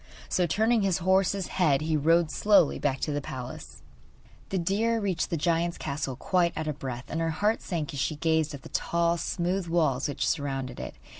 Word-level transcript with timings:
So, 0.29 0.47
turning 0.47 0.81
his 0.81 0.97
horse's 0.97 1.45
head, 1.45 1.81
he 1.81 1.95
rode 1.95 2.31
slowly 2.31 2.79
back 2.79 3.01
to 3.01 3.11
his 3.11 3.21
palace. 3.21 3.83
The 4.49 4.57
deer 4.57 4.99
reached 4.99 5.29
the 5.29 5.37
giant's 5.37 5.77
castle 5.77 6.15
quite 6.15 6.57
out 6.57 6.65
of 6.67 6.79
breath, 6.79 7.03
and 7.07 7.21
her 7.21 7.29
heart 7.29 7.61
sank 7.61 7.93
as 7.93 7.99
she 7.99 8.15
gazed 8.15 8.55
at 8.55 8.63
the 8.63 8.69
tall, 8.69 9.17
smooth 9.19 9.67
walls 9.67 10.07
which 10.07 10.27
surrounded 10.27 10.79
it. 10.79 10.95